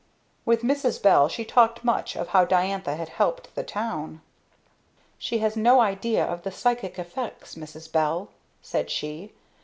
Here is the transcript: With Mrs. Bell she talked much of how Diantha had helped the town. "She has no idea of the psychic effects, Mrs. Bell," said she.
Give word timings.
With 0.45 0.63
Mrs. 0.63 0.99
Bell 0.99 1.29
she 1.29 1.45
talked 1.45 1.83
much 1.83 2.15
of 2.15 2.29
how 2.29 2.43
Diantha 2.43 2.95
had 2.95 3.09
helped 3.09 3.53
the 3.53 3.61
town. 3.63 4.21
"She 5.19 5.37
has 5.45 5.55
no 5.55 5.79
idea 5.79 6.25
of 6.25 6.41
the 6.41 6.49
psychic 6.51 6.97
effects, 6.97 7.53
Mrs. 7.53 7.91
Bell," 7.91 8.29
said 8.63 8.89
she. 8.89 9.31